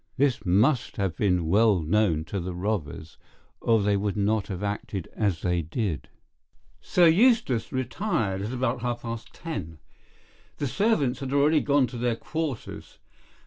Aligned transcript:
This 0.17 0.43
must 0.43 0.97
have 0.97 1.15
been 1.15 1.45
well 1.45 1.79
known 1.79 2.23
to 2.25 2.39
the 2.39 2.55
robbers, 2.55 3.19
or 3.59 3.83
they 3.83 3.95
would 3.95 4.17
not 4.17 4.47
have 4.47 4.63
acted 4.63 5.07
as 5.13 5.43
they 5.43 5.61
did. 5.61 6.09
"Sir 6.81 7.05
Eustace 7.05 7.71
retired 7.71 8.41
about 8.51 8.81
half 8.81 9.03
past 9.03 9.31
ten. 9.31 9.77
The 10.57 10.65
servants 10.65 11.19
had 11.19 11.31
already 11.31 11.61
gone 11.61 11.85
to 11.85 11.99
their 11.99 12.15
quarters. 12.15 12.97